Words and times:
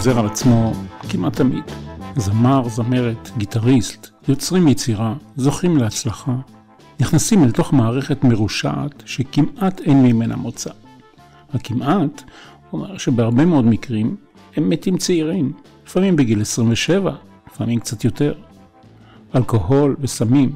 חוזר 0.00 0.18
על 0.18 0.26
עצמו 0.26 0.72
כמעט 1.08 1.36
תמיד. 1.36 1.64
זמר, 2.16 2.68
זמרת, 2.68 3.30
גיטריסט, 3.36 4.10
יוצרים 4.28 4.68
יצירה, 4.68 5.14
זוכים 5.36 5.76
להצלחה, 5.76 6.36
נכנסים 7.00 7.44
אל 7.44 7.50
תוך 7.50 7.72
מערכת 7.72 8.24
מרושעת 8.24 9.02
שכמעט 9.06 9.80
אין 9.80 10.02
ממנה 10.02 10.36
מוצא. 10.36 10.70
הכמעט 11.54 12.22
אומר 12.72 12.98
שבהרבה 12.98 13.44
מאוד 13.44 13.64
מקרים 13.64 14.16
הם 14.56 14.70
מתים 14.70 14.98
צעירים, 14.98 15.52
לפעמים 15.86 16.16
בגיל 16.16 16.40
27, 16.40 17.12
לפעמים 17.52 17.80
קצת 17.80 18.04
יותר. 18.04 18.34
אלכוהול 19.36 19.96
וסמים, 20.00 20.52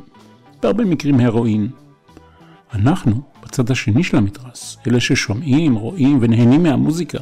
בהרבה 0.63 0.85
מקרים 0.85 1.21
הרואין. 1.21 1.69
אנחנו, 2.75 3.21
בצד 3.43 3.71
השני 3.71 4.05
של 4.05 4.17
המתרס, 4.17 4.77
אלה 4.87 5.01
ששומעים, 5.01 5.75
רואים 5.75 6.19
ונהנים 6.21 6.63
מהמוזיקה, 6.63 7.19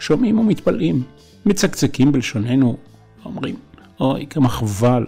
שומעים 0.00 0.38
ומתפלאים, 0.38 1.02
מצקצקים 1.46 2.12
בלשוננו, 2.12 2.76
אומרים, 3.24 3.56
אוי, 4.00 4.26
כמה 4.26 4.48
חבל, 4.48 5.06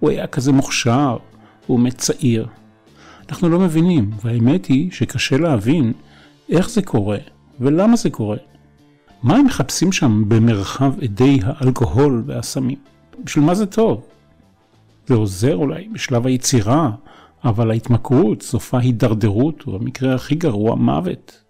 הוא 0.00 0.10
היה 0.10 0.26
כזה 0.26 0.52
מוכשר, 0.52 1.16
הוא 1.66 1.80
מת 1.80 1.98
צעיר. 1.98 2.46
אנחנו 3.28 3.48
לא 3.48 3.58
מבינים, 3.58 4.10
והאמת 4.24 4.66
היא 4.66 4.90
שקשה 4.92 5.36
להבין 5.36 5.92
איך 6.48 6.70
זה 6.70 6.82
קורה 6.82 7.18
ולמה 7.60 7.96
זה 7.96 8.10
קורה. 8.10 8.36
מה 9.22 9.36
הם 9.36 9.46
מחפשים 9.46 9.92
שם 9.92 10.24
במרחב 10.28 10.92
אדי 11.04 11.38
האלכוהול 11.42 12.22
והסמים? 12.26 12.78
בשביל 13.24 13.44
מה 13.44 13.54
זה 13.54 13.66
טוב? 13.66 14.06
זה 15.06 15.14
עוזר 15.14 15.56
אולי 15.56 15.88
בשלב 15.92 16.26
היצירה, 16.26 16.90
אבל 17.44 17.70
ההתמכרות 17.70 18.42
סופה 18.42 18.78
הידרדרות, 18.78 19.68
ובמקרה 19.68 20.14
הכי 20.14 20.34
גרוע 20.34 20.74
מוות. 20.74 21.47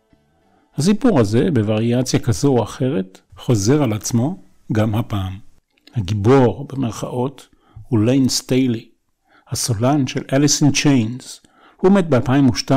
הסיפור 0.79 1.21
הזה, 1.21 1.51
בווריאציה 1.51 2.21
כזו 2.21 2.49
או 2.49 2.63
אחרת, 2.63 3.21
חוזר 3.37 3.83
על 3.83 3.93
עצמו 3.93 4.43
גם 4.73 4.95
הפעם. 4.95 5.39
הגיבור, 5.95 6.67
במרכאות, 6.73 7.49
הוא 7.89 7.99
ליין 8.01 8.29
סטיילי, 8.29 8.89
הסולן 9.49 10.07
של 10.07 10.23
אליס 10.33 10.50
אין 10.50 10.63
צ'יינס. 10.75 11.41
הוא 11.77 11.93
מת 11.93 12.09
ב-2002 12.09 12.73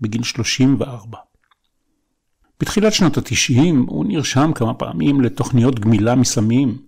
בגיל 0.00 0.22
34. 0.22 1.18
בתחילת 2.60 2.92
שנות 2.92 3.18
ה-90 3.18 3.74
הוא 3.86 4.04
נרשם 4.04 4.50
כמה 4.54 4.74
פעמים 4.74 5.20
לתוכניות 5.20 5.80
גמילה 5.80 6.14
מסמים, 6.14 6.78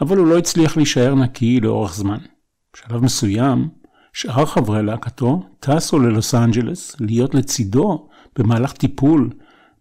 אבל 0.00 0.16
הוא 0.16 0.26
לא 0.26 0.38
הצליח 0.38 0.76
להישאר 0.76 1.14
נקי 1.14 1.60
לאורך 1.60 1.94
זמן. 1.94 2.18
בשלב 2.74 3.04
מסוים, 3.04 3.68
שאר 4.12 4.46
חברי 4.46 4.82
להקתו 4.82 5.42
טסו 5.60 5.98
ללוס 5.98 6.34
אנג'לס 6.34 6.96
להיות 7.00 7.34
לצידו 7.34 8.08
במהלך 8.36 8.72
טיפול 8.72 9.30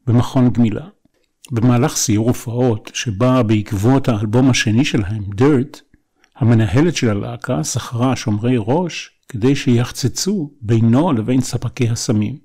במכון 0.07 0.49
גמילה. 0.49 0.87
במהלך 1.51 1.95
סיור 1.95 2.27
הופעות 2.27 2.91
שבא 2.93 3.41
בעקבות 3.41 4.09
האלבום 4.09 4.49
השני 4.49 4.85
שלהם, 4.85 5.23
Dirt, 5.37 5.81
המנהלת 6.35 6.95
של 6.95 7.09
הלהקה 7.09 7.63
שכרה 7.63 8.15
שומרי 8.15 8.55
ראש 8.57 9.11
כדי 9.29 9.55
שיחצצו 9.55 10.51
בינו 10.61 11.13
לבין 11.13 11.41
ספקי 11.41 11.89
הסמים. 11.89 12.37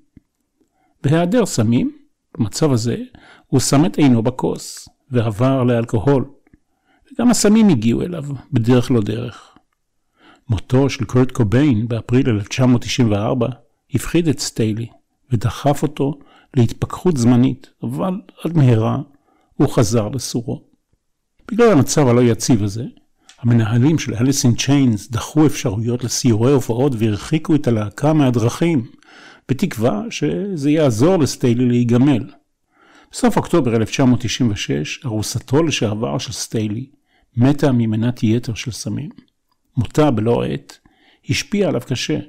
בהיעדר 1.03 1.45
סמים, 1.45 1.91
במצב 2.37 2.71
הזה, 2.71 2.97
הוא 3.47 3.59
שם 3.59 3.85
את 3.85 3.97
עינו 3.97 4.23
בכוס 4.23 4.89
ועבר 5.11 5.63
לאלכוהול, 5.63 6.25
וגם 7.13 7.29
הסמים 7.29 7.69
הגיעו 7.69 8.01
אליו 8.01 8.23
בדרך 8.51 8.91
לא 8.91 9.01
דרך. 9.01 9.57
מותו 10.49 10.89
של 10.89 11.05
קורט 11.05 11.31
קוביין 11.31 11.87
באפריל 11.87 12.29
1994 12.29 13.47
הפחיד 13.93 14.27
את 14.27 14.39
סטיילי 14.39 14.87
ודחף 15.31 15.83
אותו 15.83 16.19
להתפכחות 16.57 17.17
זמנית, 17.17 17.69
אבל 17.83 18.21
עד 18.43 18.57
מהרה 18.57 18.97
הוא 19.55 19.69
חזר 19.69 20.09
לסורו. 20.09 20.63
בגלל 21.51 21.71
המצב 21.71 22.07
הלא 22.07 22.21
יציב 22.21 22.63
הזה, 22.63 22.83
המנהלים 23.39 23.99
של 23.99 24.15
אליס 24.15 24.45
אין 24.45 24.55
צ'יינס 24.55 25.11
דחו 25.11 25.45
אפשרויות 25.45 26.03
לסיורי 26.03 26.51
הופעות 26.51 26.93
והרחיקו 26.97 27.55
את 27.55 27.67
הלהקה 27.67 28.13
מהדרכים, 28.13 28.87
בתקווה 29.49 30.01
שזה 30.09 30.69
יעזור 30.69 31.17
לסטיילי 31.17 31.65
להיגמל. 31.65 32.29
בסוף 33.11 33.37
אוקטובר 33.37 33.75
1996, 33.75 35.05
ארוסתו 35.05 35.63
לשעבר 35.63 36.17
של 36.17 36.31
סטיילי 36.31 36.89
מתה 37.37 37.71
ממנת 37.71 38.23
יתר 38.23 38.53
של 38.53 38.71
סמים. 38.71 39.09
מותה 39.77 40.11
בלא 40.11 40.43
עת 40.43 40.79
השפיעה 41.29 41.69
עליו 41.69 41.81
קשה. 41.87 42.19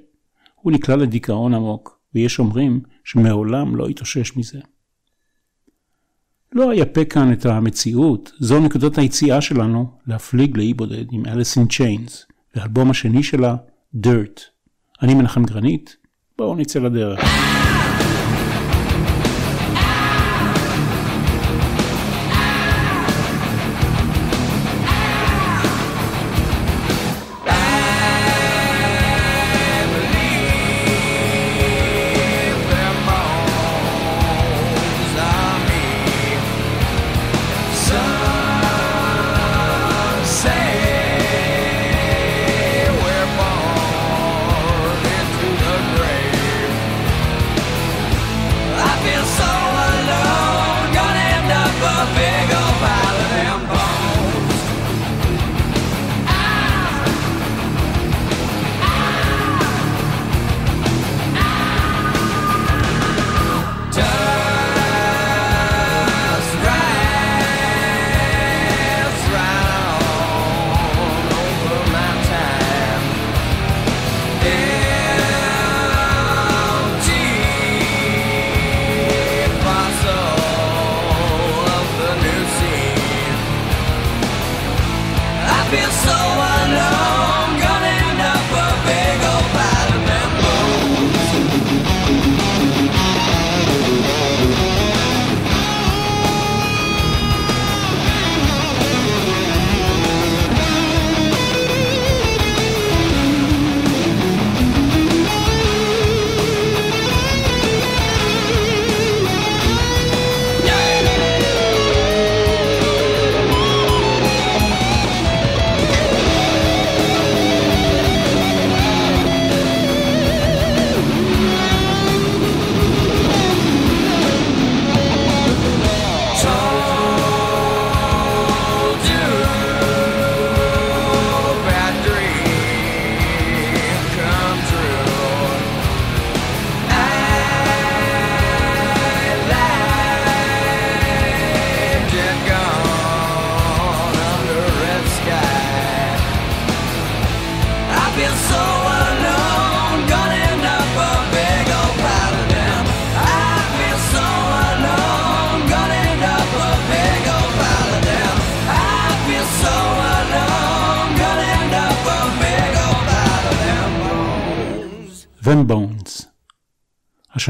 הוא 0.54 0.72
נקלע 0.72 0.96
לדיכאון 0.96 1.54
עמוק, 1.54 1.99
ויש 2.14 2.38
אומרים 2.38 2.80
שמעולם 3.04 3.76
לא 3.76 3.88
התאושש 3.88 4.36
מזה. 4.36 4.60
לא 6.52 6.72
אייפה 6.72 7.04
כאן 7.04 7.32
את 7.32 7.46
המציאות, 7.46 8.32
זו 8.38 8.60
נקודת 8.60 8.98
היציאה 8.98 9.40
שלנו 9.40 9.90
להפליג 10.06 10.56
לאי 10.56 10.74
בודד 10.74 11.04
עם 11.12 11.26
אליס 11.26 11.58
אין 11.58 11.66
צ'יינס, 11.66 12.26
והאלבום 12.54 12.90
השני 12.90 13.22
שלה, 13.22 13.56
Dirt. 13.96 14.40
אני 15.02 15.14
מנחם 15.14 15.44
גרנית, 15.44 15.96
בואו 16.38 16.56
נצא 16.56 16.78
לדרך. 16.78 17.20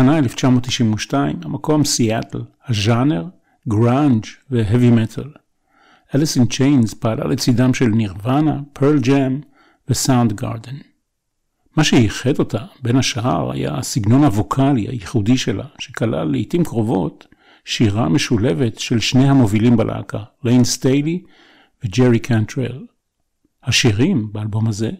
השנה 0.01 0.19
1992, 0.19 1.37
המקום 1.45 1.85
סיאטל, 1.85 2.43
הז'אנר, 2.69 3.25
גראנג' 3.69 4.25
והאבי 4.51 4.91
מטאל. 4.91 5.31
אליס 6.15 6.28
אין 6.28 6.39
צ'יינס 6.51 6.95
פעלה 6.95 7.25
לצידם 7.25 7.75
של 7.75 7.87
נירוונה, 7.87 8.61
פרל 8.73 8.99
ג'ם 8.99 9.41
וסאונד 9.89 10.33
גארדן. 10.33 10.77
מה 11.77 11.85
שייחד 11.85 12.39
אותה, 12.39 12.59
בין 12.83 12.97
השאר, 12.97 13.53
היה 13.53 13.75
הסגנון 13.75 14.25
הווקאלי 14.25 14.89
הייחודי 14.89 15.37
שלה, 15.37 15.65
שכלל 15.79 16.31
לעיתים 16.31 16.65
קרובות 16.65 17.27
שירה 17.65 18.09
משולבת 18.09 18.79
של 18.79 19.01
שני 19.01 19.29
המובילים 19.29 19.77
בלהקה, 19.77 20.23
ליין 20.45 20.65
סטיילי 20.65 21.23
וג'רי 21.85 22.19
קנטרל. 22.19 22.87
השירים 23.63 24.33
באלבום 24.33 24.69
הזה 24.69 24.91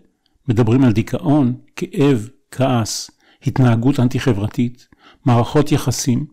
מדברים 0.49 0.85
על 0.85 0.93
דיכאון, 0.93 1.55
כאב, 1.77 2.29
כעס, 2.51 3.11
התנהגות 3.47 4.01
אנטי-חברתית, 4.01 4.90
מערכות 5.25 5.73
יחסים, 5.73 6.27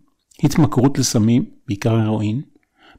התמכרות 0.44 0.98
לסמים, 0.98 1.46
בעיקר 1.68 1.96
הרואין, 1.96 2.42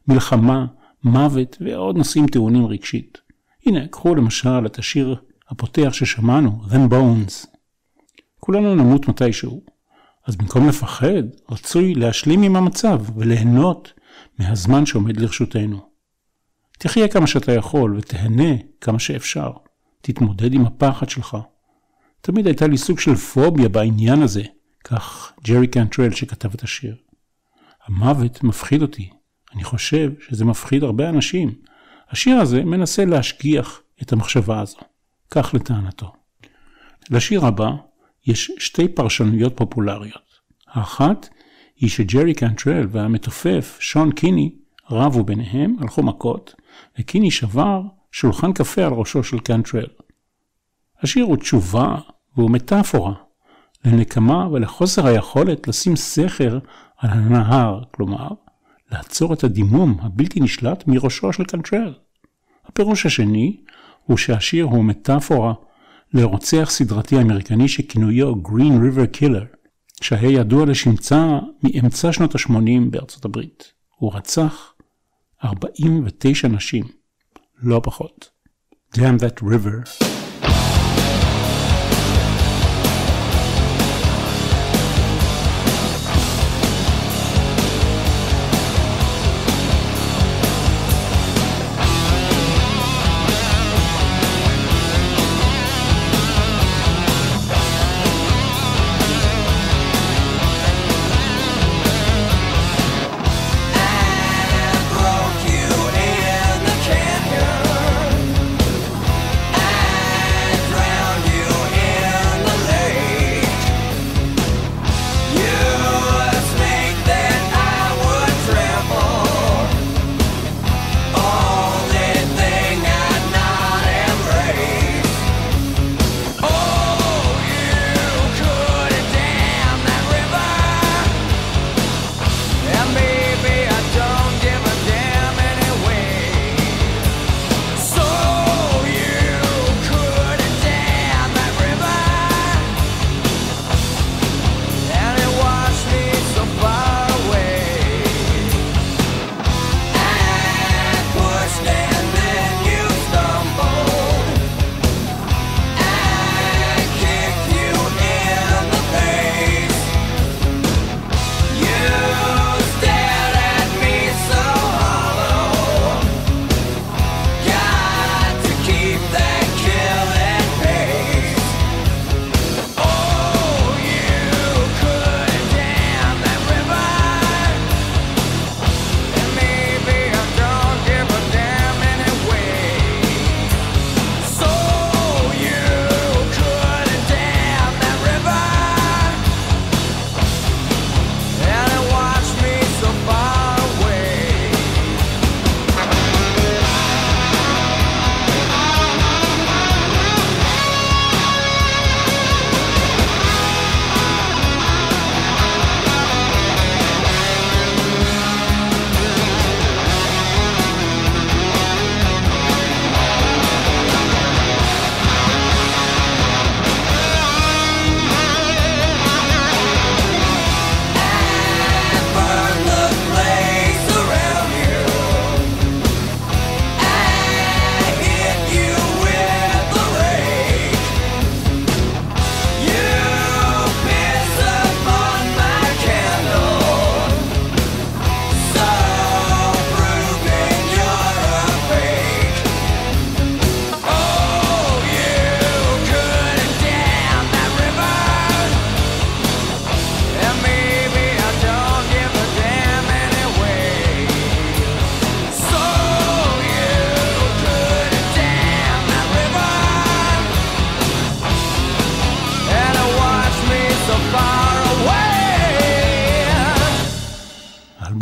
מלחמה, 0.08 0.66
מוות 1.04 1.56
ועוד 1.60 1.96
נושאים 1.96 2.26
טעונים 2.26 2.66
רגשית. 2.66 3.18
הנה, 3.66 3.88
קחו 3.88 4.14
למשל 4.14 4.66
את 4.66 4.78
השיר 4.78 5.16
הפותח 5.48 5.92
ששמענו, 5.92 6.60
Them 6.68 6.92
Bones. 6.92 7.46
כולנו 8.40 8.74
נמות 8.74 9.08
מתישהו, 9.08 9.62
אז 10.26 10.36
במקום 10.36 10.68
לפחד, 10.68 11.22
רצוי 11.50 11.94
להשלים 11.94 12.42
עם 12.42 12.56
המצב 12.56 13.18
וליהנות 13.18 13.92
מהזמן 14.38 14.86
שעומד 14.86 15.20
לרשותנו. 15.20 15.80
תחיה 16.78 17.08
כמה 17.08 17.26
שאתה 17.26 17.52
יכול 17.52 17.96
ותהנה 17.96 18.54
כמה 18.80 18.98
שאפשר. 18.98 19.50
תתמודד 20.00 20.54
עם 20.54 20.66
הפחד 20.66 21.08
שלך. 21.08 21.36
תמיד 22.20 22.46
הייתה 22.46 22.66
לי 22.66 22.78
סוג 22.78 22.98
של 22.98 23.14
פוביה 23.14 23.68
בעניין 23.68 24.22
הזה, 24.22 24.42
כך 24.90 25.32
ג'רי 25.44 25.66
קנטרל 25.66 26.10
שכתב 26.10 26.54
את 26.54 26.62
השיר. 26.62 26.96
המוות 27.86 28.44
מפחיד 28.44 28.82
אותי. 28.82 29.10
אני 29.54 29.64
חושב 29.64 30.12
שזה 30.28 30.44
מפחיד 30.44 30.82
הרבה 30.82 31.08
אנשים. 31.08 31.54
השיר 32.10 32.36
הזה 32.36 32.64
מנסה 32.64 33.04
להשגיח 33.04 33.82
את 34.02 34.12
המחשבה 34.12 34.60
הזו. 34.60 34.78
כך 35.30 35.54
לטענתו. 35.54 36.12
לשיר 37.10 37.46
הבא 37.46 37.70
יש 38.26 38.50
שתי 38.58 38.88
פרשנויות 38.88 39.56
פופולריות. 39.56 40.38
האחת 40.66 41.28
היא 41.76 41.90
שג'רי 41.90 42.34
קנטרל 42.34 42.86
והמתופף 42.90 43.76
שון 43.80 44.12
קיני 44.12 44.54
רבו 44.90 45.24
ביניהם, 45.24 45.76
הלכו 45.80 46.02
מכות, 46.02 46.54
וקיני 46.98 47.30
שבר 47.30 47.82
שולחן 48.12 48.52
קפה 48.52 48.84
על 48.84 48.92
ראשו 48.92 49.24
של 49.24 49.38
קנטרל. 49.38 49.86
השיר 51.02 51.24
הוא 51.24 51.36
תשובה 51.36 51.96
והוא 52.36 52.50
מטאפורה 52.50 53.27
לנקמה 53.84 54.48
ולחוסר 54.48 55.06
היכולת 55.06 55.68
לשים 55.68 55.96
סכר 55.96 56.58
על 56.98 57.10
הנהר, 57.10 57.82
כלומר, 57.90 58.28
לעצור 58.92 59.32
את 59.32 59.44
הדימום 59.44 59.98
הבלתי 60.02 60.40
נשלט 60.40 60.84
מראשו 60.86 61.32
של 61.32 61.44
קנטרל. 61.44 61.94
הפירוש 62.66 63.06
השני 63.06 63.56
הוא 64.04 64.16
שהשיר 64.16 64.64
הוא 64.64 64.84
מטאפורה 64.84 65.54
לרוצח 66.12 66.70
סדרתי 66.70 67.16
אמריקני 67.16 67.68
שכינויו 67.68 68.32
Green 68.32 68.72
River 68.82 69.20
Killer, 69.20 69.56
שהיה 70.00 70.30
ידוע 70.30 70.66
לשמצה 70.66 71.38
מאמצע 71.62 72.12
שנות 72.12 72.34
ה-80 72.34 72.90
בארצות 72.90 73.24
הברית. 73.24 73.72
הוא 73.96 74.14
רצח 74.14 74.74
49 75.44 76.48
נשים, 76.48 76.84
לא 77.62 77.80
פחות. 77.84 78.30
Damn 78.94 79.20
that 79.20 79.42
river. 79.42 80.17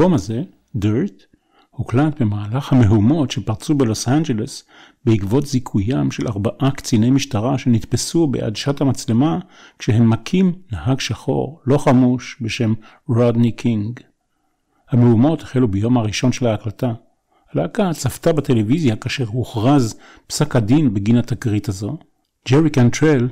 האלבום 0.06 0.14
הזה, 0.14 0.42
Dirt, 0.76 1.22
הוקלט 1.70 2.20
במהלך 2.20 2.72
המהומות 2.72 3.30
שפרצו 3.30 3.74
בלוס 3.74 4.08
אנג'לס 4.08 4.64
בעקבות 5.04 5.46
זיכויים 5.46 6.10
של 6.10 6.28
ארבעה 6.28 6.70
קציני 6.70 7.10
משטרה 7.10 7.58
שנתפסו 7.58 8.26
בעדשת 8.26 8.80
המצלמה 8.80 9.38
כשהם 9.78 10.10
מכים 10.10 10.52
נהג 10.72 11.00
שחור, 11.00 11.60
לא 11.66 11.78
חמוש, 11.78 12.36
בשם 12.40 12.74
רודני 13.08 13.52
קינג. 13.52 14.00
המהומות 14.90 15.42
החלו 15.42 15.68
ביום 15.68 15.98
הראשון 15.98 16.32
של 16.32 16.46
ההקלטה. 16.46 16.92
הלהקה 17.52 17.90
צפתה 17.92 18.32
בטלוויזיה 18.32 18.96
כאשר 18.96 19.24
הוכרז 19.26 19.94
פסק 20.26 20.56
הדין 20.56 20.94
בגין 20.94 21.16
התקרית 21.16 21.68
הזו. 21.68 21.98
ג'רי 22.48 22.70
קנטרל 22.70 23.28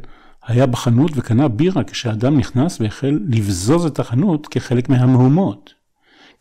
היה 0.46 0.66
בחנות 0.66 1.10
וקנה 1.14 1.48
בירה 1.48 1.84
כשאדם 1.84 2.38
נכנס 2.38 2.80
והחל 2.80 3.18
לבזוז 3.28 3.86
את 3.86 3.98
החנות 3.98 4.46
כחלק 4.46 4.88
מהמהומות. 4.88 5.83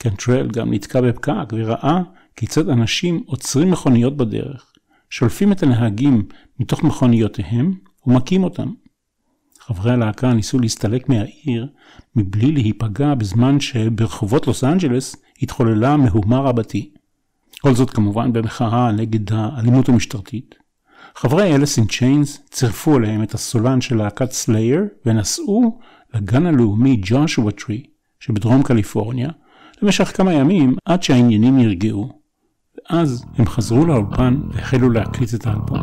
קנטרל 0.03 0.47
גם 0.47 0.73
נתקע 0.73 1.01
בפקק 1.01 1.53
וראה 1.53 2.01
כיצד 2.35 2.69
אנשים 2.69 3.23
עוצרים 3.25 3.71
מכוניות 3.71 4.17
בדרך, 4.17 4.73
שולפים 5.09 5.51
את 5.51 5.63
הנהגים 5.63 6.27
מתוך 6.59 6.83
מכוניותיהם 6.83 7.73
ומכים 8.07 8.43
אותם. 8.43 8.73
חברי 9.59 9.91
הלהקה 9.91 10.33
ניסו 10.33 10.59
להסתלק 10.59 11.09
מהעיר 11.09 11.67
מבלי 12.15 12.51
להיפגע 12.51 13.13
בזמן 13.13 13.59
שברחובות 13.59 14.47
לוס 14.47 14.63
אנג'לס 14.63 15.15
התחוללה 15.41 15.97
מהומה 15.97 16.39
רבתי. 16.39 16.91
כל 17.61 17.75
זאת 17.75 17.89
כמובן 17.89 18.33
במחאה 18.33 18.91
נגד 18.91 19.33
האלימות 19.33 19.89
המשטרתית. 19.89 20.55
חברי 21.15 21.55
אליס 21.55 21.77
אין 21.77 21.87
צ'יינס 21.87 22.39
צירפו 22.51 22.97
אליהם 22.97 23.23
את 23.23 23.33
הסולן 23.33 23.81
של 23.81 23.97
להקת 23.97 24.31
סלייר 24.31 24.83
ונסעו 25.05 25.79
לגן 26.13 26.45
הלאומי 26.45 27.01
ג'ושua 27.05 27.51
טרי 27.51 27.83
שבדרום 28.19 28.63
קליפורניה 28.63 29.29
למשך 29.81 30.17
כמה 30.17 30.33
ימים 30.33 30.75
עד 30.85 31.03
שהעניינים 31.03 31.57
נרגעו. 31.57 32.23
ואז 32.91 33.25
הם 33.37 33.47
חזרו 33.47 33.85
לאולפן 33.85 34.41
והחלו 34.51 34.89
להקליט 34.89 35.33
את 35.33 35.47
האלבום. 35.47 35.79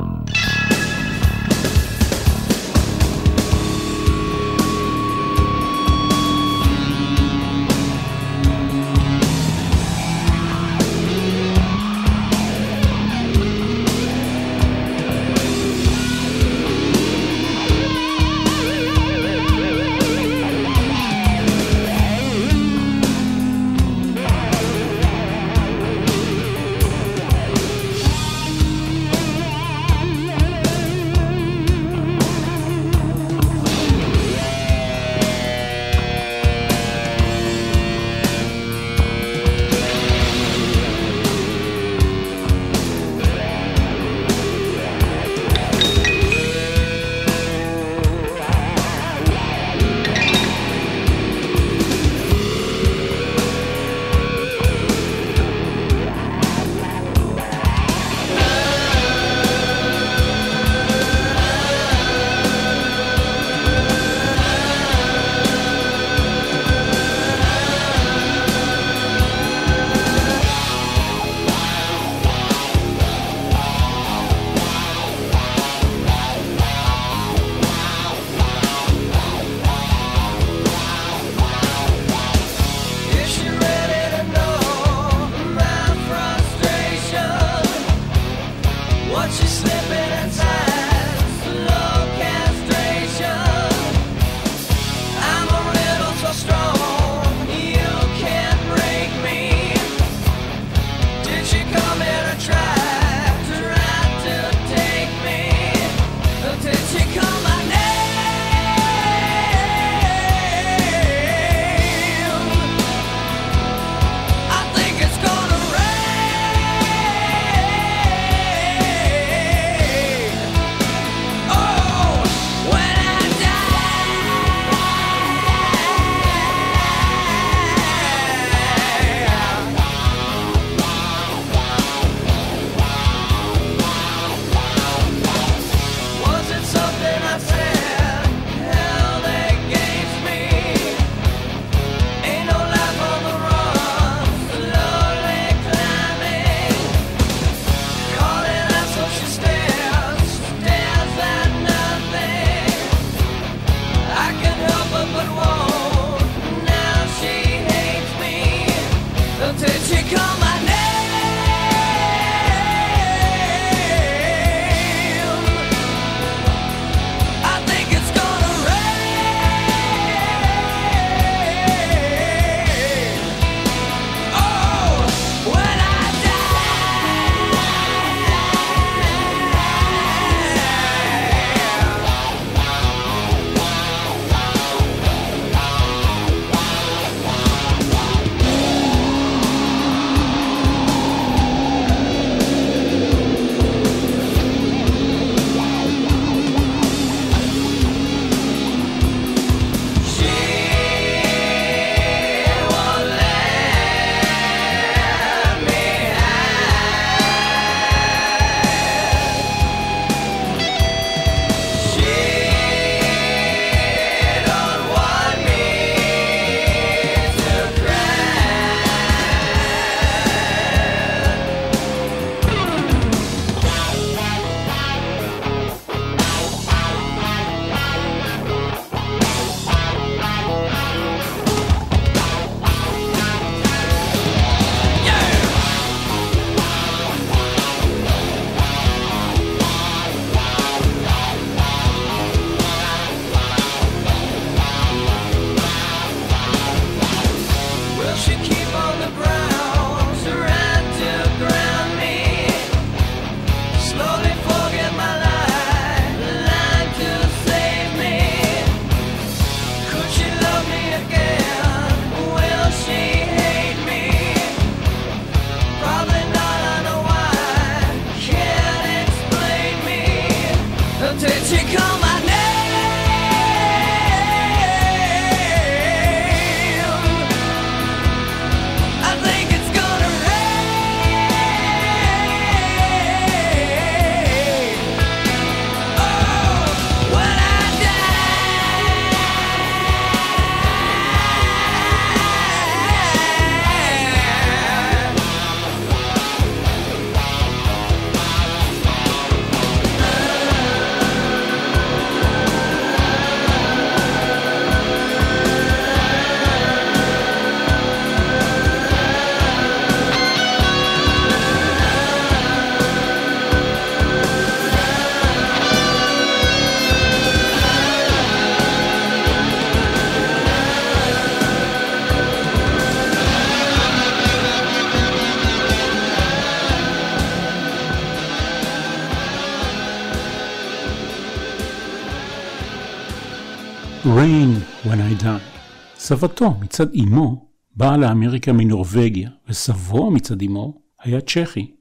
Die. 335.20 335.60
סבתו 335.96 336.54
מצד 336.60 336.94
אמו 336.94 337.50
באה 337.76 337.96
לאמריקה 337.96 338.52
מנורבגיה, 338.52 339.30
וסבו 339.48 340.10
מצד 340.10 340.42
אמו 340.42 340.82
היה 341.02 341.20
צ'כי. 341.20 341.74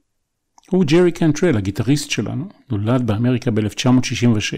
הוא 0.70 0.84
ג'רי 0.84 1.12
קנטרל, 1.12 1.56
הגיטריסט 1.56 2.10
שלנו, 2.10 2.48
נולד 2.70 3.06
באמריקה 3.06 3.50
ב-1966. 3.50 4.56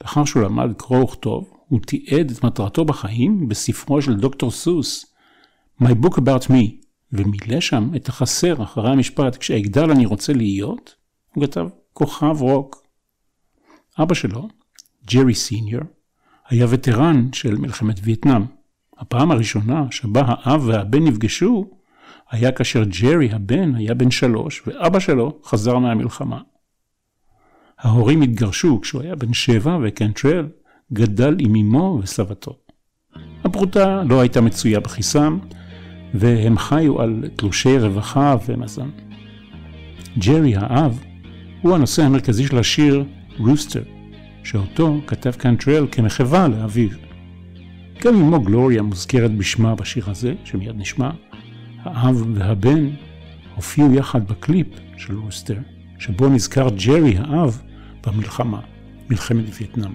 לאחר 0.00 0.24
שהוא 0.24 0.42
למד 0.42 0.72
קרוא 0.76 1.04
וכתוב, 1.04 1.52
הוא 1.68 1.80
תיעד 1.80 2.30
את 2.30 2.44
מטרתו 2.44 2.84
בחיים 2.84 3.48
בספרו 3.48 4.02
של 4.02 4.14
דוקטור 4.14 4.50
סוס, 4.50 5.14
My 5.82 5.92
Book 6.04 6.16
About 6.16 6.48
Me, 6.48 6.86
ומילא 7.12 7.60
שם 7.60 7.90
את 7.96 8.08
החסר 8.08 8.62
אחרי 8.62 8.90
המשפט, 8.90 9.36
כשאגדל 9.36 9.90
אני 9.90 10.06
רוצה 10.06 10.32
להיות, 10.32 10.94
הוא 11.34 11.46
כתב 11.46 11.66
כוכב 11.92 12.36
רוק. 12.40 12.86
אבא 14.02 14.14
שלו, 14.14 14.48
ג'רי 15.06 15.34
סיניור, 15.34 15.82
היה 16.52 16.66
וטרן 16.68 17.28
של 17.32 17.56
מלחמת 17.56 18.00
וייטנאם. 18.02 18.42
הפעם 18.98 19.30
הראשונה 19.30 19.84
שבה 19.90 20.22
האב 20.26 20.62
והבן 20.66 21.04
נפגשו, 21.04 21.70
היה 22.30 22.52
כאשר 22.52 22.84
ג'רי 22.84 23.32
הבן 23.32 23.74
היה 23.74 23.94
בן 23.94 24.10
שלוש, 24.10 24.62
ואבא 24.66 24.98
שלו 24.98 25.38
חזר 25.44 25.78
מהמלחמה. 25.78 26.40
ההורים 27.78 28.22
התגרשו 28.22 28.80
כשהוא 28.80 29.02
היה 29.02 29.16
בן 29.16 29.32
שבע, 29.32 29.78
וקנטרל 29.82 30.48
גדל 30.92 31.36
עם 31.38 31.54
אמו 31.56 32.00
וסבתו. 32.02 32.58
הפרוטה 33.44 34.02
לא 34.08 34.20
הייתה 34.20 34.40
מצויה 34.40 34.80
בכיסם, 34.80 35.38
והם 36.14 36.58
חיו 36.58 37.00
על 37.00 37.24
תלושי 37.36 37.78
רווחה 37.78 38.36
ומזון. 38.46 38.90
ג'רי 40.18 40.56
האב 40.56 41.00
הוא 41.62 41.74
הנושא 41.74 42.02
המרכזי 42.02 42.46
של 42.46 42.58
השיר 42.58 43.04
Rooster, 43.38 43.82
שאותו 44.44 45.00
כתב 45.06 45.30
קנטרל 45.30 45.86
כמחווה 45.92 46.48
לאביו. 46.48 46.88
גם 48.04 48.14
אמו 48.14 48.40
גלוריה 48.40 48.82
מוזכרת 48.82 49.36
בשמה 49.36 49.74
בשיר 49.74 50.10
הזה, 50.10 50.34
שמיד 50.44 50.76
נשמע. 50.76 51.10
האב 51.82 52.24
והבן 52.34 52.88
הופיעו 53.56 53.94
יחד 53.94 54.28
בקליפ 54.28 54.66
של 54.96 55.18
Rooster, 55.18 55.58
שבו 55.98 56.28
נזכר 56.28 56.68
ג'רי 56.68 57.16
האב 57.18 57.62
במלחמה, 58.06 58.60
מלחמת 59.10 59.44
וייטנאם. 59.58 59.92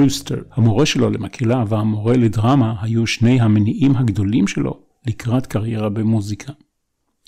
רוסטר. 0.00 0.42
המורה 0.52 0.86
שלו 0.86 1.10
למקהלה 1.10 1.64
והמורה 1.68 2.16
לדרמה 2.16 2.74
היו 2.80 3.06
שני 3.06 3.40
המניעים 3.40 3.96
הגדולים 3.96 4.46
שלו 4.46 4.80
לקראת 5.06 5.46
קריירה 5.46 5.88
במוזיקה. 5.88 6.52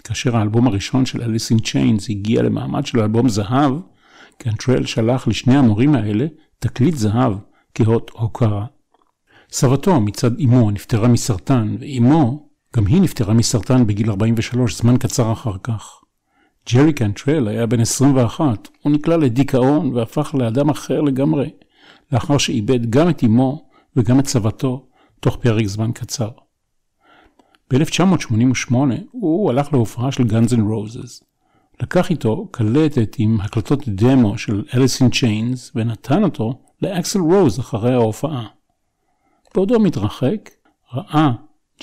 כאשר 0.04 0.36
האלבום 0.36 0.66
הראשון 0.66 1.06
של 1.06 1.22
אליס 1.22 1.50
אין 1.50 1.58
צ'יינס 1.58 2.10
הגיע 2.10 2.42
למעמד 2.42 2.86
של 2.86 3.00
אלבום 3.00 3.28
זהב, 3.28 3.72
קנטרל 4.38 4.86
שלח 4.86 5.28
לשני 5.28 5.56
המורים 5.56 5.94
האלה 5.94 6.26
תקליט 6.58 6.94
זהב 6.94 7.32
כאות 7.74 8.10
הוקרה. 8.14 8.66
סבתו 9.50 10.00
מצד 10.00 10.40
אמו 10.40 10.70
נפטרה 10.70 11.08
מסרטן, 11.08 11.76
ואמו, 11.80 12.48
גם 12.76 12.86
היא 12.86 13.02
נפטרה 13.02 13.34
מסרטן 13.34 13.86
בגיל 13.86 14.10
43, 14.10 14.76
זמן 14.76 14.96
קצר 14.96 15.32
אחר 15.32 15.56
כך. 15.62 16.00
ג'רי 16.72 16.92
קנטרל 16.92 17.48
היה 17.48 17.66
בן 17.66 17.80
21, 17.80 18.68
הוא 18.82 18.92
נקלע 18.92 19.16
לדיכאון 19.16 19.94
והפך 19.94 20.34
לאדם 20.38 20.70
אחר 20.70 21.00
לגמרי, 21.00 21.50
לאחר 22.12 22.38
שאיבד 22.38 22.90
גם 22.90 23.10
את 23.10 23.24
אמו 23.24 23.68
וגם 23.96 24.20
את 24.20 24.26
סבתו 24.26 24.86
תוך 25.20 25.36
פרק 25.36 25.66
זמן 25.66 25.92
קצר. 25.92 26.30
ב-1988 27.70 28.74
הוא 29.10 29.50
הלך 29.50 29.72
להופעה 29.72 30.12
של 30.12 30.22
Guns 30.22 30.52
N' 30.52 30.60
Roses. 30.60 31.24
לקח 31.80 32.10
איתו 32.10 32.48
קלטת 32.50 33.16
עם 33.18 33.40
הקלטות 33.40 33.88
דמו 33.88 34.38
של 34.38 34.64
אליס 34.74 35.02
אין 35.02 35.10
צ'יינס 35.10 35.72
ונתן 35.74 36.24
אותו 36.24 36.58
לאקסל 36.82 37.18
רוז 37.18 37.60
אחרי 37.60 37.92
ההופעה. 37.92 38.46
בעודו 39.54 39.80
מתרחק, 39.80 40.50
ראה 40.92 41.32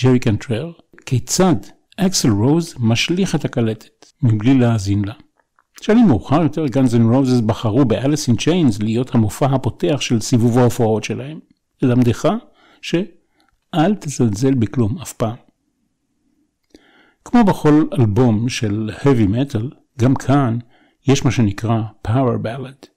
ג'רי 0.04 0.20
קנטרל 0.20 0.72
כיצד 1.06 1.56
אקסל 1.98 2.30
רוז 2.30 2.76
משליך 2.80 3.36
את 3.36 3.46
הקלטת 3.46 4.06
מבלי 4.22 4.54
להאזין 4.54 5.06
לה. 5.06 5.14
שנים 5.84 6.08
מאוחר 6.08 6.44
יותר 6.44 6.68
גאנז 6.68 6.96
אנד 6.96 7.16
רוזס 7.16 7.40
בחרו 7.40 7.86
באליס 7.86 8.28
אין 8.28 8.38
צ'יינס 8.38 8.80
להיות 8.80 9.16
המופע 9.16 9.46
הפותח 9.46 10.02
של 10.02 10.20
סיבוב 10.20 10.58
ההופעות 10.58 11.04
שלהם. 11.04 11.40
ללמדך 11.82 12.30
שאל 12.82 13.96
תזלזל 14.00 14.54
בכלום 14.54 14.98
אף 15.02 15.14
פעם. 15.14 15.36
כמו 17.26 17.44
בכל 17.44 17.84
אלבום 18.00 18.50
של 18.50 18.90
heavy 19.02 19.30
metal, 19.30 19.76
גם 20.00 20.16
כאן 20.16 20.58
יש 21.08 21.26
מה 21.26 21.32
שנקרא 21.32 21.82
power 22.08 22.38
ballad. 22.44 22.88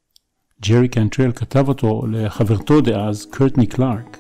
ג'רי 0.68 0.88
קנטרל 0.88 1.32
כתב 1.32 1.68
אותו 1.68 2.02
לחברתו 2.10 2.80
דאז, 2.80 3.26
קרטני 3.30 3.66
קלארק. 3.66 4.18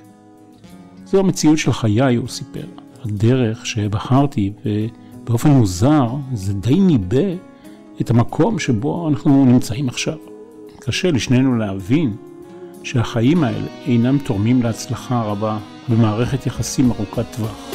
זו 1.04 1.18
המציאות 1.18 1.58
של 1.58 1.72
חיי, 1.72 2.14
הוא 2.14 2.28
סיפר. 2.28 2.66
הדרך 3.04 3.66
שבחרתי, 3.66 4.52
ובאופן 4.64 5.50
מוזר, 5.50 6.08
זה 6.32 6.52
די 6.54 6.80
ניבא 6.80 7.45
את 8.00 8.10
המקום 8.10 8.58
שבו 8.58 9.08
אנחנו 9.08 9.44
נמצאים 9.44 9.88
עכשיו. 9.88 10.16
קשה 10.78 11.10
לשנינו 11.10 11.56
להבין 11.58 12.16
שהחיים 12.82 13.44
האלה 13.44 13.66
אינם 13.86 14.18
תורמים 14.18 14.62
להצלחה 14.62 15.22
רבה 15.22 15.58
במערכת 15.88 16.46
יחסים 16.46 16.90
ארוכת 16.90 17.24
טווח. 17.36 17.70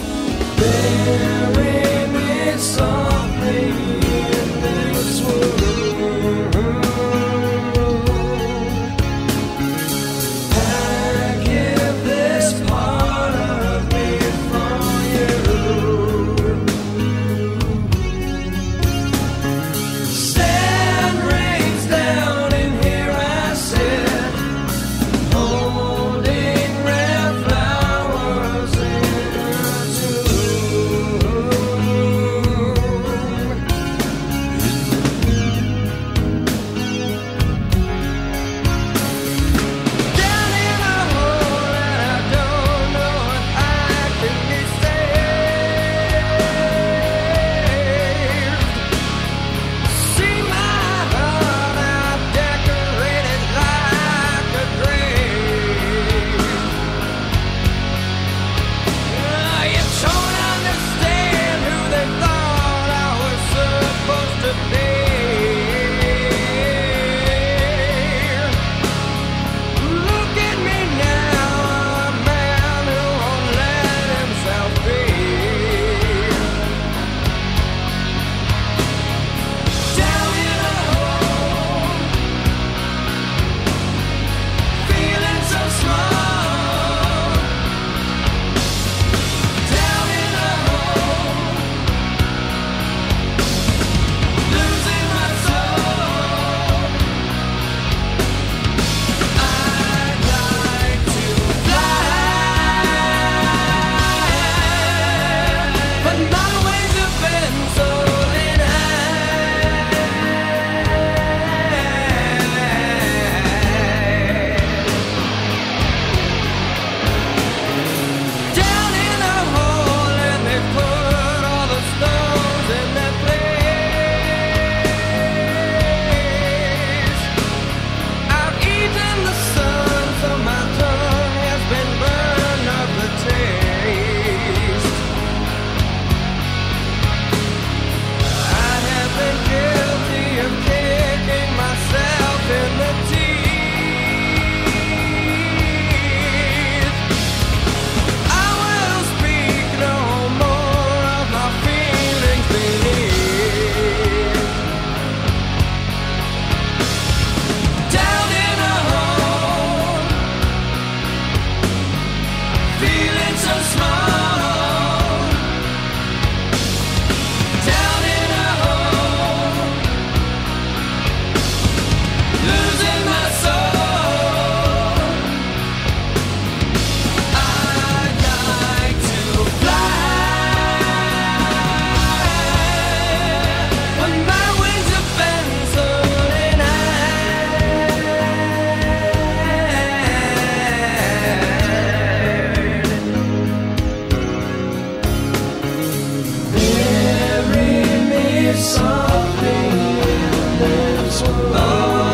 lives 200.62 201.22
alone. 201.22 202.11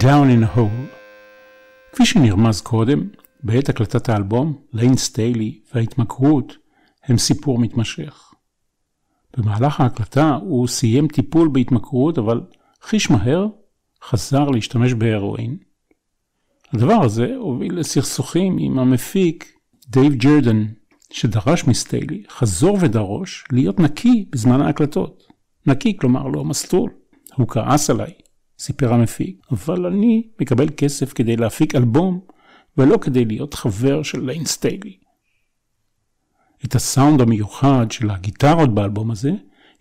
Down 0.00 0.30
in 0.30 0.44
a 0.44 0.56
Hole. 0.56 0.96
כפי 1.92 2.06
שנרמז 2.06 2.60
קודם, 2.60 3.08
בעת 3.42 3.68
הקלטת 3.68 4.08
האלבום, 4.08 4.58
ליין 4.72 4.96
סטיילי 4.96 5.60
וההתמכרות 5.74 6.56
הם 7.04 7.18
סיפור 7.18 7.58
מתמשך. 7.58 8.32
במהלך 9.36 9.80
ההקלטה 9.80 10.38
הוא 10.42 10.68
סיים 10.68 11.08
טיפול 11.08 11.48
בהתמכרות, 11.52 12.18
אבל 12.18 12.40
חיש 12.82 13.10
מהר 13.10 13.46
חזר 14.04 14.48
להשתמש 14.48 14.92
בהרואין. 14.92 15.56
הדבר 16.72 17.04
הזה 17.04 17.34
הוביל 17.36 17.78
לסכסוכים 17.78 18.56
עם 18.60 18.78
המפיק 18.78 19.52
דייב 19.86 20.14
ג'רדן, 20.14 20.66
שדרש 21.10 21.64
מסטיילי 21.64 22.22
חזור 22.28 22.78
ודרוש 22.80 23.44
להיות 23.52 23.80
נקי 23.80 24.28
בזמן 24.30 24.60
ההקלטות. 24.60 25.22
נקי, 25.66 25.96
כלומר 25.96 26.26
לא 26.26 26.44
מסטול. 26.44 26.90
הוא 27.34 27.48
כעס 27.48 27.90
עליי, 27.90 28.12
סיפר 28.60 28.94
המפיק, 28.94 29.46
אבל 29.50 29.86
אני 29.86 30.28
מקבל 30.40 30.68
כסף 30.76 31.12
כדי 31.12 31.36
להפיק 31.36 31.74
אלבום, 31.74 32.20
ולא 32.78 32.96
כדי 32.96 33.24
להיות 33.24 33.54
חבר 33.54 34.02
של 34.02 34.24
ליין 34.24 34.44
סטיילי. 34.44 34.96
את 36.64 36.74
הסאונד 36.74 37.20
המיוחד 37.20 37.86
של 37.90 38.10
הגיטרות 38.10 38.74
באלבום 38.74 39.10
הזה, 39.10 39.30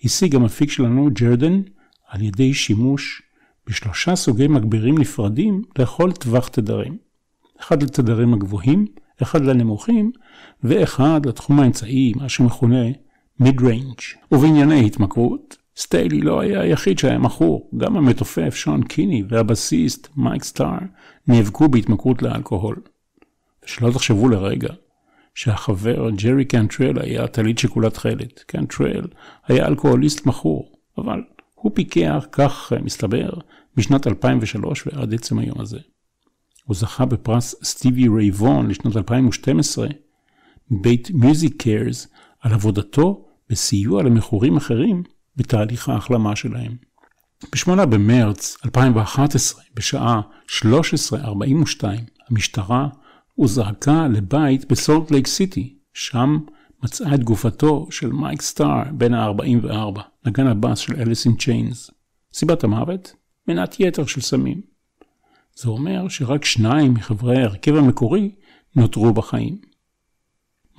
השיג 0.03 0.35
המפיק 0.35 0.71
שלנו 0.71 1.09
ג'רדן 1.13 1.61
על 2.07 2.21
ידי 2.21 2.53
שימוש 2.53 3.21
בשלושה 3.67 4.15
סוגי 4.15 4.47
מגבירים 4.47 4.97
נפרדים 4.97 5.61
לכל 5.77 6.11
טווח 6.11 6.47
תדרים. 6.47 6.97
אחד 7.59 7.83
לתדרים 7.83 8.33
הגבוהים, 8.33 8.85
אחד 9.21 9.41
לנמוכים, 9.45 10.11
ואחד 10.63 11.25
לתחום 11.25 11.59
האמצעי, 11.59 12.13
מה 12.15 12.29
שמכונה 12.29 12.85
Mid-Range. 13.41 14.31
ובענייני 14.31 14.85
התמכרות, 14.85 15.57
סטיילי 15.77 16.21
לא 16.21 16.39
היה 16.39 16.61
היחיד 16.61 16.99
שהיה 16.99 17.17
מכור, 17.17 17.69
גם 17.77 17.97
המתופף 17.97 18.55
שון 18.55 18.83
קיני 18.83 19.23
והבסיסט 19.29 20.07
מייק 20.15 20.43
סטאר 20.43 20.77
נאבקו 21.27 21.69
בהתמכרות 21.69 22.21
לאלכוהול. 22.21 22.81
ושלא 23.65 23.91
תחשבו 23.91 24.29
לרגע 24.29 24.73
שהחבר 25.35 26.09
ג'רי 26.09 26.45
קנטרל 26.45 26.99
היה 26.99 27.27
טלית 27.27 27.57
שכולה 27.57 27.89
תכלת. 27.89 28.43
קנטרל 28.47 29.07
היה 29.47 29.67
אלכוהוליסט 29.67 30.25
מכור, 30.25 30.71
אבל 30.97 31.21
הוא 31.55 31.71
פיקח, 31.75 32.25
כך 32.31 32.73
מסתבר, 32.83 33.29
משנת 33.77 34.07
2003 34.07 34.87
ועד 34.87 35.13
עצם 35.13 35.39
היום 35.39 35.61
הזה. 35.61 35.79
הוא 36.65 36.75
זכה 36.75 37.05
בפרס 37.05 37.55
סטיבי 37.63 38.07
ריי 38.07 38.37
וון 38.37 38.67
לשנת 38.67 38.97
2012 38.97 39.87
מבית 40.71 41.11
MusiCares 41.13 42.07
על 42.39 42.53
עבודתו 42.53 43.25
בסיוע 43.49 44.03
למכורים 44.03 44.57
אחרים 44.57 45.03
בתהליך 45.39 45.89
ההחלמה 45.89 46.35
שלהם. 46.35 46.75
ב-8 47.43 47.85
במרץ 47.85 48.57
2011, 48.65 49.63
בשעה 49.75 50.21
13:42, 50.47 51.83
המשטרה 52.29 52.87
הוזעקה 53.35 54.07
לבית 54.07 54.71
בסולט 54.71 55.11
לייק 55.11 55.27
סיטי, 55.27 55.75
שם 55.93 56.37
מצאה 56.83 57.15
את 57.15 57.23
גופתו 57.23 57.87
של 57.91 58.11
מייק 58.11 58.41
סטאר 58.41 58.83
בן 58.91 59.13
ה-44, 59.13 60.01
נגן 60.25 60.47
הבאס 60.47 60.79
של 60.79 60.95
אליס 60.95 61.25
אין 61.25 61.35
צ'יינס. 61.35 61.91
סיבת 62.33 62.63
המוות? 62.63 63.13
מנת 63.47 63.79
יתר 63.79 64.05
של 64.05 64.21
סמים. 64.21 64.61
זה 65.55 65.69
אומר 65.69 66.07
שרק 66.07 66.45
שניים 66.45 66.93
מחברי 66.93 67.37
ההרכב 67.37 67.75
המקורי 67.75 68.31
נותרו 68.75 69.13
בחיים. 69.13 69.57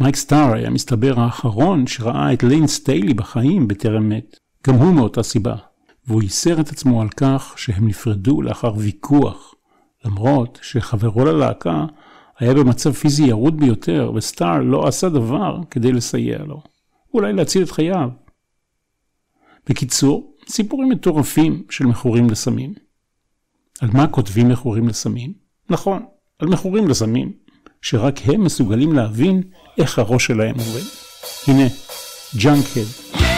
מייק 0.00 0.16
סטאר 0.16 0.52
היה 0.54 0.70
מסתבר 0.70 1.20
האחרון 1.20 1.86
שראה 1.86 2.32
את 2.32 2.42
ליין 2.42 2.66
סטיילי 2.66 3.14
בחיים 3.14 3.68
בטרם 3.68 4.08
מת. 4.08 4.36
גם 4.66 4.74
הוא 4.74 4.94
מאותה 4.94 5.22
סיבה, 5.22 5.54
והוא 6.06 6.22
ייסר 6.22 6.60
את 6.60 6.68
עצמו 6.68 7.02
על 7.02 7.08
כך 7.08 7.54
שהם 7.56 7.88
נפרדו 7.88 8.42
לאחר 8.42 8.72
ויכוח, 8.76 9.54
למרות 10.04 10.58
שחברו 10.62 11.24
ללהקה 11.24 11.86
היה 12.38 12.54
במצב 12.54 12.92
פיזי 12.92 13.24
ירוד 13.24 13.56
ביותר, 13.56 14.12
וסטאר 14.14 14.58
לא 14.58 14.88
עשה 14.88 15.08
דבר 15.08 15.60
כדי 15.70 15.92
לסייע 15.92 16.38
לו. 16.38 16.62
אולי 17.14 17.32
להציל 17.32 17.62
את 17.62 17.70
חייו. 17.70 18.08
בקיצור, 19.68 20.36
סיפורים 20.48 20.88
מטורפים 20.88 21.62
של 21.70 21.86
מכורים 21.86 22.30
לסמים. 22.30 22.74
על 23.80 23.88
מה 23.92 24.06
כותבים 24.06 24.48
מכורים 24.48 24.88
לסמים? 24.88 25.32
נכון, 25.70 26.02
על 26.38 26.48
מכורים 26.48 26.88
לסמים, 26.88 27.32
שרק 27.82 28.14
הם 28.24 28.44
מסוגלים 28.44 28.92
להבין 28.92 29.42
איך 29.78 29.98
הראש 29.98 30.26
שלהם 30.26 30.54
עובד. 30.54 30.84
הנה, 31.46 31.66
Junkhead. 32.36 33.29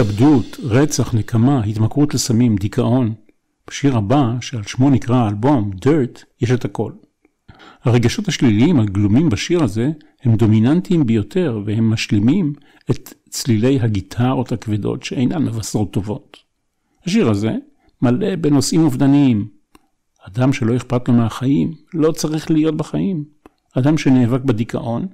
התאבדות, 0.00 0.56
רצח, 0.62 1.14
נקמה, 1.14 1.64
התמכרות 1.64 2.14
לסמים, 2.14 2.56
דיכאון. 2.56 3.14
בשיר 3.68 3.96
הבא, 3.96 4.32
שעל 4.40 4.62
שמו 4.62 4.90
נקרא 4.90 5.16
האלבום, 5.16 5.70
Dirt, 5.84 6.24
יש 6.40 6.50
את 6.50 6.64
הכל. 6.64 6.92
הרגשות 7.84 8.28
השליליים 8.28 8.80
הגלומים 8.80 9.28
בשיר 9.28 9.62
הזה 9.62 9.90
הם 10.22 10.34
דומיננטיים 10.34 11.06
ביותר 11.06 11.60
והם 11.66 11.90
משלימים 11.90 12.52
את 12.90 13.14
צלילי 13.28 13.80
הגיטרות 13.80 14.52
הכבדות 14.52 15.02
שאינן 15.02 15.44
מבשרות 15.44 15.92
טובות. 15.92 16.36
השיר 17.06 17.30
הזה 17.30 17.54
מלא 18.02 18.36
בנושאים 18.36 18.80
אובדניים. 18.80 19.48
אדם 20.26 20.52
שלא 20.52 20.76
אכפת 20.76 21.08
לו 21.08 21.14
מהחיים 21.14 21.74
לא 21.94 22.12
צריך 22.12 22.50
להיות 22.50 22.76
בחיים. 22.76 23.24
אדם 23.74 23.98
שנאבק 23.98 24.40
בדיכאון 24.40 25.06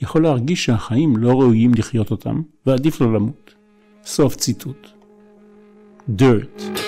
יכול 0.00 0.22
להרגיש 0.22 0.64
שהחיים 0.64 1.16
לא 1.16 1.30
ראויים 1.40 1.74
לחיות 1.74 2.10
אותם 2.10 2.42
ועדיף 2.66 3.00
לו 3.00 3.12
למות. 3.12 3.55
סוף 4.06 4.36
ציטוט. 4.36 4.88
Dirt 6.18 6.85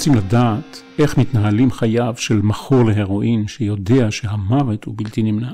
רוצים 0.00 0.14
לדעת 0.14 0.82
איך 0.98 1.18
מתנהלים 1.18 1.70
חייו 1.70 2.14
של 2.16 2.40
מכור 2.42 2.84
להרואין 2.84 3.48
שיודע 3.48 4.06
שהמוות 4.10 4.84
הוא 4.84 4.94
בלתי 4.96 5.22
נמנע. 5.22 5.52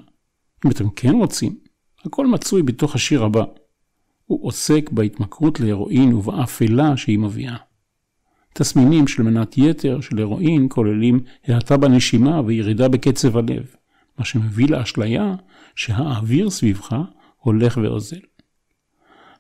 אם 0.64 0.70
אתם 0.70 0.90
כן 0.90 1.14
רוצים, 1.14 1.58
הכל 2.04 2.26
מצוי 2.26 2.62
בתוך 2.62 2.94
השיר 2.94 3.24
הבא. 3.24 3.44
הוא 4.24 4.46
עוסק 4.46 4.90
בהתמכרות 4.90 5.60
להרואין 5.60 6.12
ובאפלה 6.12 6.96
שהיא 6.96 7.18
מביאה. 7.18 7.56
תסמינים 8.54 9.08
של 9.08 9.22
מנת 9.22 9.58
יתר 9.58 10.00
של 10.00 10.18
הרואין 10.18 10.66
כוללים 10.70 11.20
האטה 11.46 11.76
בנשימה 11.76 12.40
וירידה 12.40 12.88
בקצב 12.88 13.36
הלב, 13.36 13.74
מה 14.18 14.24
שמביא 14.24 14.68
לאשליה 14.68 15.34
שהאוויר 15.74 16.50
סביבך 16.50 16.96
הולך 17.38 17.78
ואוזל. 17.82 18.20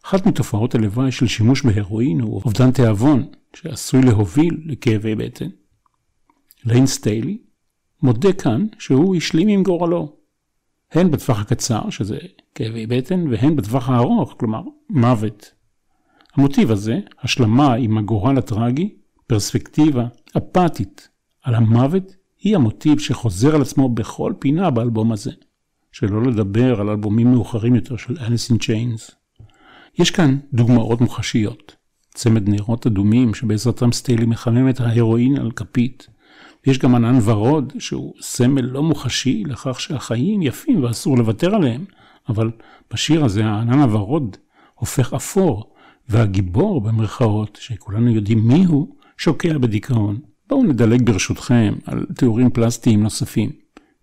אחת 0.04 0.26
מתופעות 0.26 0.74
הלוואי 0.74 1.12
של 1.12 1.26
שימוש 1.26 1.62
בהרואין 1.62 2.20
הוא 2.20 2.42
אובדן 2.44 2.70
תיאבון, 2.70 3.26
שעשוי 3.56 4.02
להוביל 4.02 4.56
לכאבי 4.66 5.14
בטן. 5.14 5.48
ליין 6.64 6.86
סטיילי 6.86 7.38
מודה 8.02 8.32
כאן 8.32 8.66
שהוא 8.78 9.16
השלים 9.16 9.48
עם 9.48 9.62
גורלו, 9.62 10.16
הן 10.92 11.10
בטווח 11.10 11.40
הקצר, 11.40 11.90
שזה 11.90 12.18
כאבי 12.54 12.86
בטן, 12.86 13.28
והן 13.28 13.56
בטווח 13.56 13.88
הארוך, 13.88 14.34
כלומר 14.38 14.62
מוות. 14.90 15.52
המוטיב 16.34 16.70
הזה, 16.70 17.00
השלמה 17.22 17.74
עם 17.74 17.98
הגורל 17.98 18.38
הטרגי, 18.38 18.94
פרספקטיבה 19.26 20.06
אפתית 20.36 21.08
על 21.42 21.54
המוות, 21.54 22.16
היא 22.38 22.56
המוטיב 22.56 22.98
שחוזר 22.98 23.54
על 23.54 23.62
עצמו 23.62 23.88
בכל 23.88 24.32
פינה 24.38 24.70
באלבום 24.70 25.12
הזה. 25.12 25.32
שלא 25.92 26.22
לדבר 26.22 26.80
על 26.80 26.88
אלבומים 26.88 27.32
מאוחרים 27.32 27.74
יותר 27.74 27.96
של 27.96 28.16
אליס 28.20 28.50
אין 28.50 28.58
צ'יינס. 28.58 29.10
יש 29.98 30.10
כאן 30.10 30.38
דוגמאות 30.52 31.00
מוחשיות. 31.00 31.75
צמד 32.16 32.48
נרות 32.48 32.86
אדומים 32.86 33.34
שבעזרתם 33.34 33.92
סטיילי 33.92 34.26
מחמם 34.26 34.68
את 34.68 34.80
ההרואין 34.80 35.36
על 35.36 35.50
כפית. 35.50 36.06
יש 36.66 36.78
גם 36.78 36.94
ענן 36.94 37.18
ורוד 37.24 37.72
שהוא 37.78 38.14
סמל 38.20 38.60
לא 38.60 38.82
מוחשי 38.82 39.44
לכך 39.46 39.80
שהחיים 39.80 40.42
יפים 40.42 40.84
ואסור 40.84 41.18
לוותר 41.18 41.54
עליהם, 41.54 41.84
אבל 42.28 42.50
בשיר 42.92 43.24
הזה 43.24 43.44
הענן 43.44 43.78
הוורוד 43.78 44.36
הופך 44.74 45.14
אפור, 45.14 45.72
והגיבור 46.08 46.80
במרכאות, 46.80 47.58
שכולנו 47.60 48.10
יודעים 48.10 48.48
מי 48.48 48.64
הוא, 48.64 48.88
שוקע 49.18 49.58
בדיכאון. 49.58 50.20
בואו 50.48 50.64
נדלג 50.64 51.02
ברשותכם 51.02 51.74
על 51.84 52.06
תיאורים 52.14 52.50
פלסטיים 52.50 53.02
נוספים, 53.02 53.50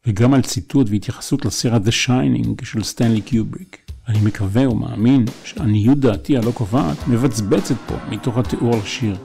וגם 0.08 0.34
על 0.34 0.42
ציטוט 0.42 0.88
והתייחסות 0.90 1.46
לסרט 1.46 1.82
The 1.82 2.08
Shining 2.08 2.66
של 2.66 2.84
סטנלי 2.84 3.22
קיובריק. 3.22 3.83
אני 4.08 4.20
מקווה 4.24 4.70
ומאמין 4.70 5.26
שעניות 5.44 6.00
דעתי 6.00 6.38
הלא 6.38 6.52
קובעת 6.52 7.08
מבצבצת 7.08 7.76
פה 7.88 7.96
מתוך 8.10 8.38
התיאור 8.38 8.76
לשיר 8.84 9.16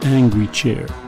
Angry 0.00 0.54
Chair. 0.54 1.07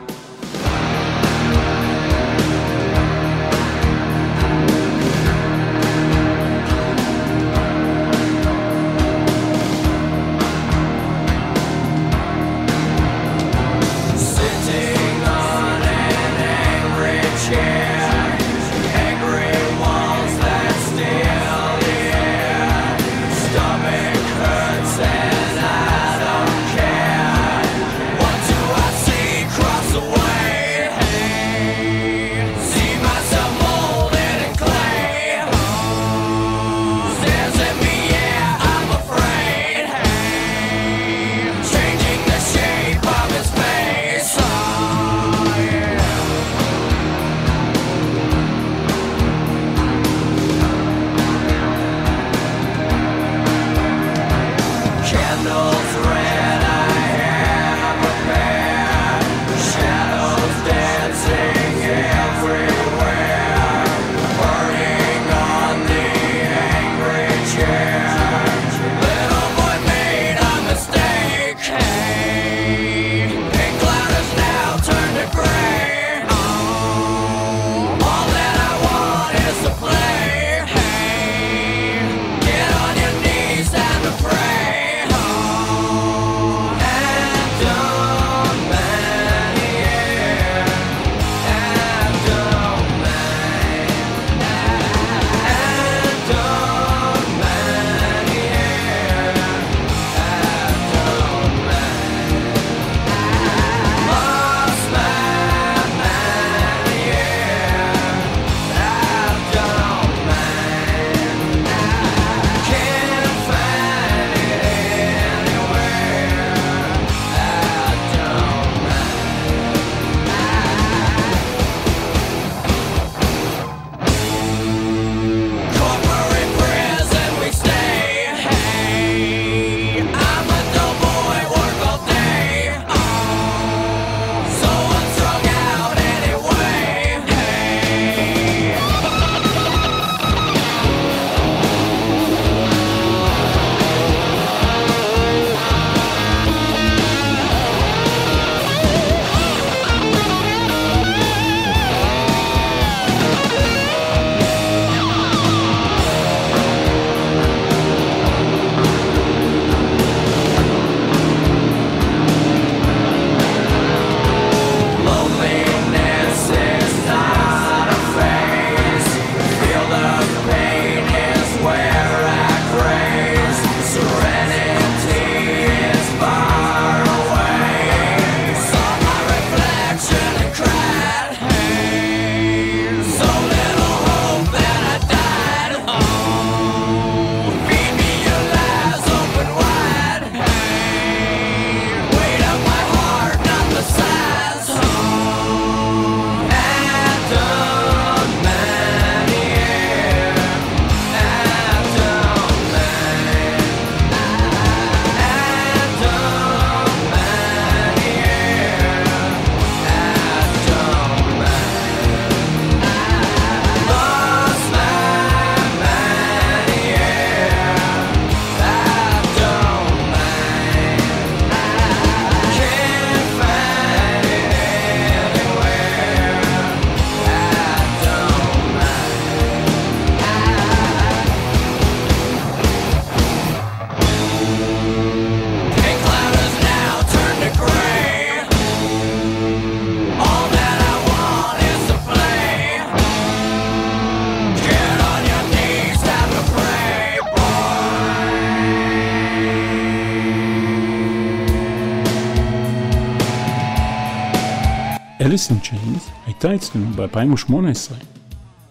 אליס 255.41 255.51
אין 255.51 255.59
צ'יינס 255.59 256.09
הייתה 256.25 256.55
אצלנו 256.55 256.85
ב-2018. 256.95 257.93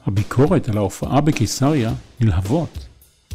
הביקורות 0.07 0.69
על 0.69 0.77
ההופעה 0.77 1.21
בקיסריה 1.21 1.93
נלהבות. 2.21 2.87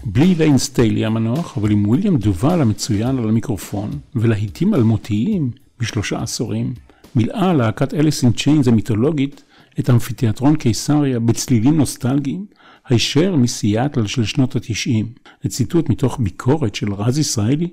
בלי 0.06 0.36
ליין 0.36 0.58
סטיילי 0.58 1.06
המנוח, 1.06 1.58
אבל 1.58 1.72
עם 1.72 1.88
וויליאם 1.88 2.18
דובאל 2.18 2.62
המצוין 2.62 3.18
על 3.18 3.30
המיקרופון, 3.30 3.92
ולהיטים 4.16 4.74
אלמותיים 4.74 5.52
משלושה 5.80 6.22
עשורים, 6.22 6.74
מילאה 7.16 7.54
להקת 7.54 7.94
אליס 7.94 8.17
אין 8.17 8.34
צ'יינס 8.34 8.68
המיתולוגית 8.68 9.44
את 9.80 9.90
אמפיתיאטרון 9.90 10.56
קיסריה 10.56 11.20
בצלילים 11.20 11.78
נוסטלגיים, 11.78 12.46
הישר 12.90 13.36
מסיאטל 13.36 14.08
של 14.08 14.26
שנות 14.26 14.56
התשעים, 14.56 15.06
לציטוט 15.44 15.90
מתוך 15.90 16.20
ביקורת 16.20 16.76
של 16.76 16.94
רז 16.94 17.18
ישראלי 17.18 17.70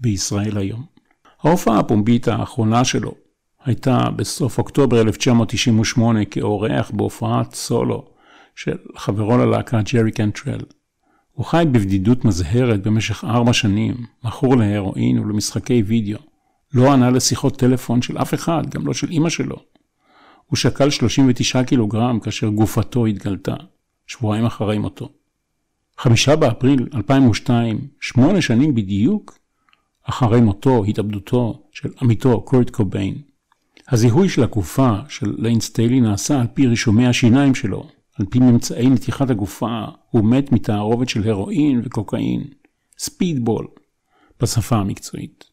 בישראל 0.00 0.58
היום. 0.58 0.84
ההופעה 1.42 1.78
הפומבית 1.78 2.28
האחרונה 2.28 2.84
שלו 2.84 3.14
הייתה 3.64 4.04
בסוף 4.16 4.58
אוקטובר 4.58 5.00
1998 5.00 6.24
כאורח 6.24 6.90
בהופעת 6.90 7.54
סולו 7.54 8.06
של 8.56 8.76
חברו 8.96 9.38
ללהקה 9.38 9.80
ג'רי 9.82 10.12
קנטרל. 10.12 10.60
הוא 11.32 11.46
חי 11.46 11.64
בבדידות 11.72 12.24
מזהרת 12.24 12.82
במשך 12.82 13.24
ארבע 13.24 13.52
שנים, 13.52 13.94
מכור 14.24 14.56
להרואין 14.56 15.18
ולמשחקי 15.18 15.82
וידאו. 15.82 16.18
לא 16.74 16.92
ענה 16.92 17.10
לשיחות 17.10 17.58
טלפון 17.58 18.02
של 18.02 18.18
אף 18.18 18.34
אחד, 18.34 18.62
גם 18.70 18.86
לא 18.86 18.92
של 18.94 19.08
אמא 19.10 19.28
שלו. 19.28 19.56
הוא 20.46 20.56
שקל 20.56 20.90
39 20.90 21.62
קילוגרם 21.62 22.20
כאשר 22.20 22.48
גופתו 22.48 23.06
התגלתה, 23.06 23.54
שבועיים 24.06 24.46
אחרי 24.46 24.78
מותו. 24.78 25.08
חמישה 25.98 26.36
באפריל 26.36 26.88
2002, 26.94 27.88
שמונה 28.00 28.42
שנים 28.42 28.74
בדיוק, 28.74 29.38
אחרי 30.04 30.40
מותו, 30.40 30.84
התאבדותו 30.84 31.62
של 31.72 31.88
עמיתו 32.02 32.40
קורט 32.40 32.70
קוביין. 32.70 33.29
הזיהוי 33.90 34.28
של 34.28 34.42
הגופה 34.42 34.94
של 35.08 35.34
ליין 35.38 35.60
סטיילי 35.60 36.00
נעשה 36.00 36.40
על 36.40 36.46
פי 36.54 36.66
רישומי 36.66 37.06
השיניים 37.06 37.54
שלו, 37.54 37.88
על 38.18 38.26
פי 38.26 38.38
ממצאי 38.38 38.90
נתיחת 38.90 39.30
הגופה, 39.30 39.84
הוא 40.10 40.24
מת 40.24 40.52
מתערובת 40.52 41.08
של 41.08 41.30
הרואין 41.30 41.80
וקוקאין, 41.84 42.44
ספידבול, 42.98 43.66
בשפה 44.40 44.76
המקצועית. 44.76 45.44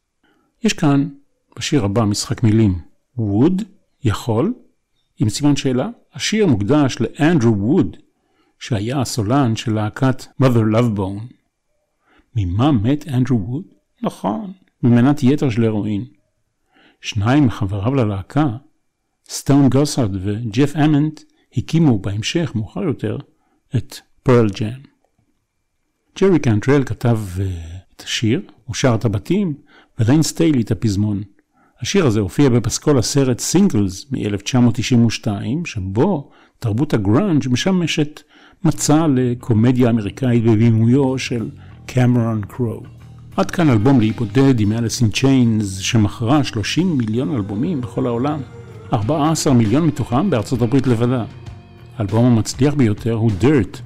יש 0.64 0.74
כאן, 0.74 1.10
בשיר 1.58 1.86
הבא, 1.86 2.04
משחק 2.06 2.44
מילים. 2.44 2.80
Would, 3.20 3.64
יכול, 4.04 4.54
עם 5.20 5.30
סימן 5.30 5.56
שאלה, 5.56 5.90
השיר 6.14 6.48
מוקדש 6.48 6.98
לאנדרו 7.00 7.58
ווד, 7.58 7.98
שהיה 8.60 9.02
הסולן 9.02 9.56
של 9.56 9.74
להקת 9.74 10.24
Mother 10.42 10.76
Love 10.76 10.98
Bone. 10.98 11.34
ממה 12.36 12.72
מת 12.72 13.08
אנדרו 13.08 13.40
ווד? 13.48 13.64
נכון, 14.04 14.54
ממנת 14.84 15.24
יתר 15.24 15.50
של 15.50 15.66
הרואין. 15.66 16.06
שניים 17.02 17.46
מחבריו 17.46 17.96
ללהקה, 17.96 18.48
סטון 19.30 19.70
גוסארד 19.70 20.16
וג'ף 20.22 20.76
אמנט, 20.76 21.22
הקימו 21.58 22.00
בהמשך, 22.00 22.52
מאוחר 22.56 22.84
יותר, 22.84 23.18
את 23.76 23.96
פרל 24.24 24.48
ג'אם. 24.60 24.82
ג'רי 26.22 26.40
קנטרל 26.40 26.84
כתב 26.84 27.20
אה, 27.38 27.42
את 27.96 28.02
השיר, 28.02 28.42
הוא 28.66 28.76
שר 28.76 28.96
את 28.96 29.06
הבתים, 29.06 29.54
וליין 30.00 30.24
סטיילי 30.24 30.62
את 30.62 30.72
הפזמון. 30.72 31.24
השיר 31.82 32.06
הזה 32.06 32.20
הופיע 32.20 32.50
בפסקול 32.50 32.98
הסרט 32.98 33.40
סינגלס 33.40 34.12
מ-1992, 34.12 35.28
שבו 35.66 36.32
תרבות 36.60 36.94
הגראנג' 36.94 37.48
משמשת 37.50 38.22
מצע 38.64 39.08
לקומדיה 39.16 39.90
אמריקאית 39.90 40.44
בבימויו 40.44 41.18
של 41.18 41.50
קמרון 41.86 42.42
קרו. 42.48 42.97
עד 43.38 43.52
כאן 43.52 43.70
אלבום 43.70 44.00
להיפודד 44.00 44.60
עם 44.60 44.72
אליס 44.72 45.02
אין 45.02 45.10
צ'יינס 45.12 45.78
שמכרה 45.78 46.44
30 46.44 46.98
מיליון 46.98 47.36
אלבומים 47.36 47.82
בכל 47.82 48.08
העולם, 48.08 48.40
14 48.94 49.54
מיליון 49.54 49.88
מתוכם 49.88 50.30
בארצות 50.30 50.62
הברית 50.62 50.88
לבדה. 50.88 51.24
האלבום 51.98 52.26
המצליח 52.26 52.74
ביותר 52.74 53.14
הוא 53.14 53.32
Dirt, 53.42 53.78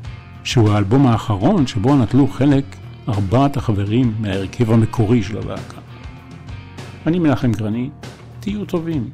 שהוא 0.43 0.69
האלבום 0.69 1.07
האחרון 1.07 1.67
שבו 1.67 1.95
נטלו 1.95 2.27
חלק 2.27 2.63
ארבעת 3.07 3.57
החברים 3.57 4.13
מההרכב 4.19 4.71
המקורי 4.71 5.23
של 5.23 5.37
הלהקה. 5.37 5.77
אני 7.07 7.19
מנחם 7.19 7.51
גרני, 7.51 7.89
תהיו 8.39 8.65
טובים. 8.65 9.09